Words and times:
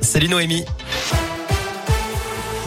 Salut 0.00 0.28
Noémie. 0.28 0.64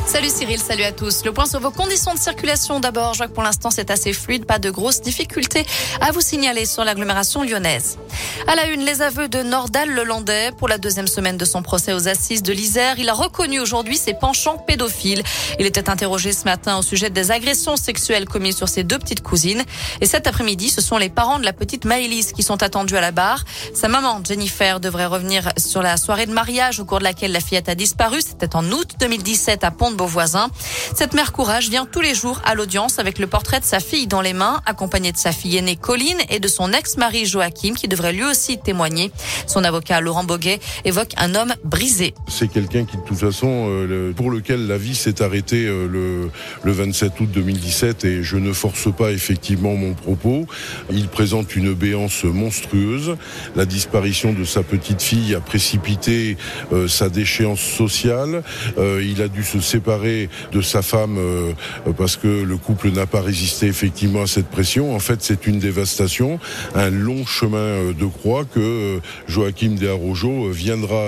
Salut 0.10 0.32
Cyril, 0.32 0.60
salut 0.60 0.82
à 0.82 0.92
tous. 0.92 1.24
Le 1.24 1.32
point 1.32 1.46
sur 1.46 1.60
vos 1.60 1.70
conditions 1.70 2.16
de 2.16 2.18
circulation 2.18 2.80
d'abord. 2.80 3.14
Je 3.14 3.20
vois 3.20 3.28
que 3.28 3.32
pour 3.32 3.44
l'instant 3.44 3.70
c'est 3.70 3.92
assez 3.92 4.12
fluide, 4.12 4.46
pas 4.46 4.58
de 4.58 4.72
grosses 4.72 5.02
difficultés 5.02 5.64
à 6.02 6.12
vous 6.12 6.20
signaler 6.20 6.66
sur 6.66 6.84
l'agglomération 6.84 7.44
lyonnaise. 7.44 8.00
À 8.48 8.56
la 8.56 8.70
une, 8.70 8.84
les 8.84 9.04
aveux 9.04 9.28
de 9.28 9.44
Nordal 9.44 9.88
Lelandais 9.92 10.50
pour 10.58 10.68
la 10.68 10.80
deuxième 10.80 11.06
semaine 11.06 11.38
de 11.38 11.46
son 11.46 11.62
procès 11.62 11.94
aux 11.94 12.08
assises 12.08 12.42
de 12.42 12.52
l'Isère. 12.52 12.98
Il 12.98 13.08
a 13.08 13.14
reconnu 13.14 13.60
aujourd'hui 13.60 13.98
ses 13.98 14.16
penchants 14.16 14.58
pédophiles. 14.58 15.22
Il 15.60 15.68
était 15.68 15.92
interrogé 15.92 16.34
ce 16.34 16.46
matin 16.46 16.80
au 16.80 16.82
sujet 16.82 17.12
des 17.12 17.30
agressions 17.30 17.78
sexuelles 17.78 18.26
commises 18.26 18.58
sur 18.58 18.68
ses 18.68 18.84
deux 18.84 18.98
petites 18.98 19.22
cousines. 19.22 19.64
Et 20.02 20.08
cet 20.08 20.26
après-midi, 20.26 20.72
ce 20.72 20.82
sont 20.82 20.98
les 20.98 21.10
parents 21.10 21.38
de 21.38 21.46
la 21.46 21.54
petite 21.54 21.86
Maëlys 21.86 22.34
qui 22.34 22.42
sont 22.42 22.64
attendus 22.64 22.98
à 22.98 23.02
la 23.02 23.12
barre. 23.12 23.46
Sa 23.76 23.88
maman, 23.88 24.22
Jennifer, 24.28 24.80
devrait 24.80 25.06
revenir 25.06 25.50
sur 25.58 25.84
la 25.84 25.98
soirée 25.98 26.26
de 26.26 26.34
mariage 26.34 26.80
au 26.80 26.86
cours 26.86 26.98
de 26.98 27.04
laquelle 27.04 27.32
la 27.32 27.42
fillette 27.42 27.70
a 27.70 27.76
disparu. 27.76 28.22
C'était 28.22 28.56
en 28.56 28.66
août 28.72 28.96
2017 29.00 29.64
à 29.64 29.70
Pont 29.70 29.99
Beauvoisin. 30.00 30.50
Cette 30.96 31.14
mère 31.14 31.34
courage 31.34 31.70
vient 31.70 31.86
tous 31.86 32.00
les 32.00 32.16
jours 32.16 32.42
à 32.46 32.56
l'audience 32.56 33.00
avec 33.00 33.20
le 33.20 33.28
portrait 33.28 33.60
de 33.60 33.66
sa 33.66 33.82
fille 33.82 34.08
dans 34.08 34.22
les 34.22 34.32
mains, 34.32 34.62
accompagnée 34.66 35.12
de 35.12 35.18
sa 35.18 35.34
fille 35.34 35.58
aînée 35.58 35.76
Colline 35.76 36.20
et 36.30 36.40
de 36.40 36.48
son 36.48 36.72
ex-mari 36.72 37.26
Joachim 37.26 37.74
qui 37.74 37.90
devrait 37.90 38.14
lui 38.14 38.24
aussi 38.24 38.58
témoigner. 38.58 39.12
Son 39.46 39.66
avocat 39.66 40.00
Laurent 40.00 40.24
Boguet 40.24 40.62
évoque 40.86 41.12
un 41.18 41.36
homme 41.36 41.54
brisé. 41.66 42.14
C'est 42.30 42.48
quelqu'un 42.48 42.86
qui 42.86 42.96
de 42.96 43.02
toute 43.02 43.18
façon 43.18 43.66
euh, 43.68 44.14
pour 44.14 44.32
lequel 44.32 44.68
la 44.68 44.78
vie 44.78 44.96
s'est 44.96 45.22
arrêtée 45.22 45.66
euh, 45.66 45.86
le, 45.86 46.32
le 46.64 46.72
27 46.72 47.20
août 47.20 47.30
2017 47.30 48.06
et 48.06 48.24
je 48.24 48.38
ne 48.38 48.54
force 48.54 48.88
pas 48.96 49.12
effectivement 49.12 49.76
mon 49.76 49.96
propos. 49.96 50.46
Il 50.92 51.10
présente 51.10 51.58
une 51.58 51.74
béance 51.74 52.24
monstrueuse. 52.24 53.18
La 53.58 53.66
disparition 53.66 54.32
de 54.32 54.46
sa 54.46 54.64
petite 54.64 55.02
fille 55.02 55.36
a 55.36 55.42
précipité 55.42 56.38
euh, 56.72 56.88
sa 56.88 57.10
déchéance 57.10 57.60
sociale. 57.60 58.44
Il 58.78 59.22
a 59.22 59.28
dû 59.28 59.44
se 59.44 59.60
séparer 59.60 59.89
de 59.98 60.62
sa 60.62 60.82
femme 60.84 61.18
euh, 61.18 61.54
parce 61.98 62.16
que 62.16 62.28
le 62.28 62.58
couple 62.58 62.92
n'a 62.92 63.08
pas 63.08 63.22
résisté 63.22 63.66
effectivement 63.66 64.22
à 64.22 64.28
cette 64.28 64.48
pression. 64.48 64.96
En 64.96 65.00
fait, 65.00 65.20
c'est 65.22 65.48
une 65.48 65.58
dévastation, 65.58 66.40
un 66.76 66.92
long 66.92 67.26
chemin 67.26 67.58
euh, 67.58 67.94
de 67.94 68.06
croix 68.06 68.46
que 68.46 68.60
euh, 68.60 69.00
Joachim 69.28 69.76
de 69.80 69.88
Arrojo 69.88 70.50
viendra, 70.52 71.06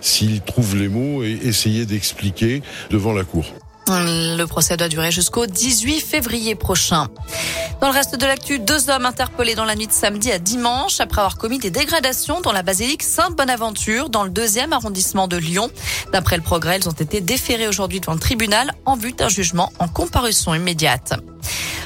s'il 0.00 0.42
trouve 0.42 0.76
les 0.76 0.88
mots, 0.88 1.22
et 1.22 1.38
essayer 1.42 1.86
d'expliquer 1.86 2.62
devant 2.90 3.12
la 3.12 3.24
Cour. 3.24 3.46
Le 3.88 4.44
procès 4.44 4.76
doit 4.76 4.88
durer 4.88 5.10
jusqu'au 5.10 5.46
18 5.46 6.00
février 6.00 6.54
prochain. 6.54 7.08
Dans 7.80 7.86
le 7.86 7.94
reste 7.94 8.16
de 8.16 8.26
l'actu, 8.26 8.58
deux 8.58 8.90
hommes 8.90 9.06
interpellés 9.06 9.54
dans 9.54 9.64
la 9.64 9.76
nuit 9.76 9.86
de 9.86 9.92
samedi 9.92 10.32
à 10.32 10.40
dimanche 10.40 10.98
après 11.00 11.20
avoir 11.20 11.38
commis 11.38 11.60
des 11.60 11.70
dégradations 11.70 12.40
dans 12.40 12.50
la 12.50 12.64
basilique 12.64 13.04
Sainte-Bonaventure 13.04 14.10
dans 14.10 14.24
le 14.24 14.30
deuxième 14.30 14.72
arrondissement 14.72 15.28
de 15.28 15.36
Lyon. 15.36 15.70
D'après 16.12 16.36
le 16.36 16.42
progrès, 16.42 16.78
ils 16.80 16.88
ont 16.88 16.92
été 16.92 17.20
déférés 17.20 17.68
aujourd'hui 17.68 18.00
devant 18.00 18.14
le 18.14 18.18
tribunal 18.18 18.72
en 18.84 18.96
vue 18.96 19.12
d'un 19.12 19.28
jugement 19.28 19.72
en 19.78 19.86
comparution 19.86 20.56
immédiate. 20.56 21.14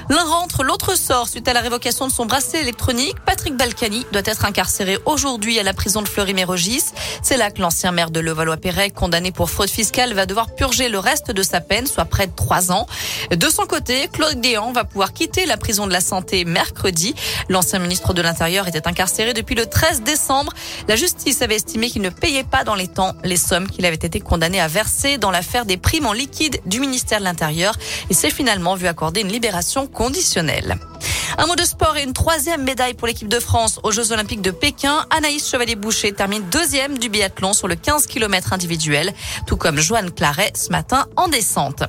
L'un 0.09 0.25
rentre, 0.25 0.65
l'autre 0.65 0.97
sort 0.97 1.29
suite 1.29 1.47
à 1.49 1.53
la 1.53 1.61
révocation 1.61 2.07
de 2.07 2.13
son 2.13 2.27
bracelet 2.27 2.61
électronique. 2.61 3.17
Patrick 3.25 3.57
Balkany 3.57 4.05
doit 4.13 4.23
être 4.25 4.45
incarcéré 4.45 4.99
aujourd'hui 5.07 5.59
à 5.59 5.63
la 5.63 5.73
prison 5.73 6.03
de 6.03 6.09
Fleury-Mérogis. 6.09 6.85
C'est 7.23 7.37
là 7.37 7.51
que 7.51 7.61
l'ancien 7.61 7.93
maire 7.93 8.11
de 8.11 8.21
Levallois-Perret, 8.21 8.91
condamné 8.91 9.31
pour 9.33 9.51
fraude 9.51 9.71
fiscale, 9.71 10.15
va 10.15 10.27
devoir 10.27 10.55
purger 10.55 10.89
le 10.89 10.99
reste 10.99 11.31
de 11.31 11.43
sa 11.43 11.61
peine, 11.61 11.87
soit 11.87 12.05
près 12.05 12.27
de 12.27 12.33
trois 12.35 12.73
ans. 12.73 12.87
De 13.31 13.49
son 13.49 13.67
côté, 13.67 14.09
Claude 14.13 14.41
Guéant 14.41 14.73
va 14.73 14.85
pouvoir 14.85 15.13
quitter 15.13 15.47
la 15.47 15.57
prison 15.57 15.87
de 15.87 15.93
la 15.93 16.01
santé 16.01 16.45
mercredi. 16.45 17.15
L'ancien 17.49 17.79
ministre 17.79 18.13
de 18.13 18.23
l'Intérieur 18.23 18.67
était 18.69 18.89
incarcéré 18.89 19.35
depuis 19.35 19.55
le 19.55 19.67
13 19.67 20.03
décembre. 20.03 20.53
La 20.89 20.97
justice 20.97 21.43
avait 21.43 21.57
estimé 21.57 21.91
qu'il 21.91 22.03
ne 22.03 22.11
payait 22.11 22.45
pas 22.45 22.65
dans 22.65 22.75
les 22.75 22.89
temps 22.89 23.13
les 23.25 23.37
sommes 23.37 23.69
qu'il 23.69 23.87
avait 23.87 23.97
été 23.97 24.21
condamné 24.21 24.61
à 24.61 24.69
verser 24.69 25.19
dans 25.19 25.31
l'affaire 25.31 25.65
des 25.65 25.77
primes 25.77 26.07
en 26.07 26.13
liquide 26.13 26.61
du 26.67 26.81
ministère 26.81 27.21
de 27.21 27.25
l'Intérieur 27.25 27.77
et 28.11 28.15
s'est 28.15 28.31
finalement 28.31 28.75
vu 28.75 28.87
accorder 28.87 29.21
une 29.21 29.29
libération 29.29 29.87
conditionnelle. 29.93 30.92
Un 31.39 31.47
mot 31.47 31.57
de 31.57 31.65
sport 31.65 31.97
et 31.97 32.03
une 32.03 32.13
troisième 32.13 32.63
médaille 32.63 32.93
pour 32.93 33.07
l'équipe 33.07 33.29
de 33.29 33.41
France 33.41 33.81
aux 33.83 33.91
Jeux 33.91 34.13
Olympiques 34.13 34.43
de 34.43 34.51
Pékin. 34.51 35.07
Anaïs 35.11 35.49
Chevalier-Boucher 35.49 36.13
termine 36.13 36.43
deuxième 36.51 36.99
du 36.99 37.09
biathlon 37.09 37.55
sur 37.55 37.69
le 37.69 37.75
15 37.75 38.07
km 38.07 38.53
individuel, 38.53 39.15
tout 39.47 39.57
comme 39.57 39.79
Joanne 39.79 40.11
Claret 40.11 40.53
ce 40.55 40.69
matin 40.71 41.07
en 41.17 41.29
descente. 41.29 41.85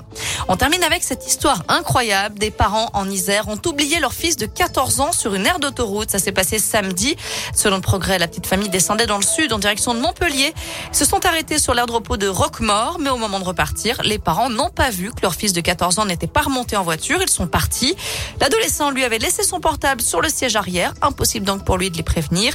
On 0.47 0.56
termine 0.56 0.84
avec 0.84 1.03
cette 1.03 1.28
histoire 1.28 1.63
incroyable. 1.68 2.40
Des 2.40 2.51
parents 2.51 2.90
en 2.94 3.09
Isère 3.09 3.50
ont 3.50 3.59
oublié 3.66 4.00
leur 4.00 4.13
fils 4.13 4.38
de 4.38 4.45
14 4.45 5.01
ans 5.01 5.12
sur 5.12 5.35
une 5.35 5.45
aire 5.45 5.59
d'autoroute. 5.59 6.09
Ça 6.09 6.19
s'est 6.19 6.31
passé 6.31 6.57
samedi. 6.57 7.18
Selon 7.53 7.75
le 7.78 7.81
progrès, 7.81 8.19
la 8.19 8.29
petite 8.29 8.47
famille 8.47 8.69
descendait 8.69 9.07
dans 9.07 9.18
le 9.18 9.23
sud 9.23 9.51
en 9.51 9.59
direction 9.59 9.94
de 9.94 10.00
Montpellier. 10.00 10.53
Ils 10.91 10.97
se 10.97 11.06
sont 11.06 11.25
arrêtés 11.25 11.59
sur 11.59 11.73
l'aire 11.73 11.85
de 11.85 11.91
repos 11.91 12.16
de 12.16 12.28
Roquemort, 12.28 12.97
mais 13.00 13.09
au 13.09 13.18
moment 13.18 13.39
de 13.41 13.45
repartir, 13.45 14.01
les 14.03 14.19
parents 14.19 14.50
n'ont 14.50 14.69
pas 14.69 14.89
vu 14.89 15.12
que 15.12 15.22
leur 15.22 15.35
fils 15.35 15.51
de 15.51 15.62
14 15.62 16.00
ans 16.00 16.06
n'était 16.06 16.28
pas 16.28 16.41
remonté 16.41 16.78
en 16.78 16.84
voiture. 16.84 17.19
Ils 17.22 17.29
sont 17.29 17.47
partis. 17.47 17.95
L'adolescent 18.39 18.89
lui 18.91 19.03
avait 19.03 19.19
laissé 19.19 19.32
son 19.41 19.59
portable 19.59 20.01
sur 20.01 20.21
le 20.21 20.29
siège 20.29 20.55
arrière. 20.55 20.94
Impossible 21.01 21.47
donc 21.47 21.66
pour 21.66 21.79
lui 21.79 21.89
de 21.89 21.97
les 21.97 22.03
prévenir. 22.03 22.53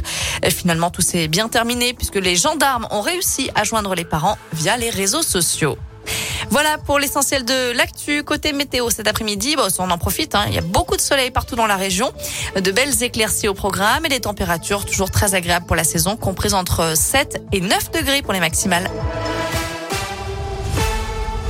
Finalement, 0.48 0.90
tout 0.90 1.02
s'est 1.02 1.26
bien 1.26 1.48
terminé 1.48 1.94
puisque 1.94 2.14
les 2.14 2.36
gendarmes 2.36 2.86
ont 2.92 3.00
réussi 3.00 3.50
à 3.56 3.64
joindre 3.64 3.96
les 3.96 4.04
parents 4.04 4.38
via 4.52 4.76
les 4.76 4.90
réseaux 4.90 5.22
sociaux. 5.22 5.76
Voilà 6.50 6.78
pour 6.78 6.98
l'essentiel 6.98 7.44
de 7.44 7.72
l'actu. 7.72 8.22
Côté 8.22 8.52
météo 8.52 8.90
cet 8.90 9.08
après-midi, 9.08 9.56
bon, 9.56 9.68
on 9.78 9.90
en 9.90 9.98
profite. 9.98 10.34
Hein. 10.34 10.44
Il 10.48 10.54
y 10.54 10.58
a 10.58 10.62
beaucoup 10.62 10.96
de 10.96 11.00
soleil 11.00 11.30
partout 11.30 11.56
dans 11.56 11.66
la 11.66 11.76
région. 11.76 12.12
De 12.54 12.70
belles 12.70 13.02
éclaircies 13.02 13.48
au 13.48 13.54
programme 13.54 14.06
et 14.06 14.08
des 14.08 14.20
températures 14.20 14.84
toujours 14.84 15.10
très 15.10 15.34
agréables 15.34 15.66
pour 15.66 15.76
la 15.76 15.84
saison, 15.84 16.16
comprises 16.16 16.54
entre 16.54 16.96
7 16.96 17.42
et 17.52 17.60
9 17.60 17.90
degrés 17.90 18.22
pour 18.22 18.32
les 18.32 18.40
maximales. 18.40 18.90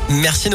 Merci. 0.09 0.47